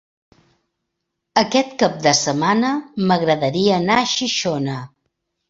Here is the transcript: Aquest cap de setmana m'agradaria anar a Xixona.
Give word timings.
Aquest 1.41 1.75
cap 1.83 1.99
de 2.07 2.13
setmana 2.21 2.73
m'agradaria 3.11 3.77
anar 3.83 4.01
a 4.01 4.09
Xixona. 4.17 4.81